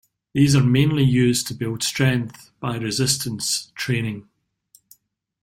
These 0.33 0.55
are 0.55 0.63
mainly 0.63 1.03
used 1.03 1.45
to 1.47 1.53
build 1.53 1.83
strength 1.83 2.49
by 2.59 2.77
resistance 2.77 3.71
training. 3.75 4.27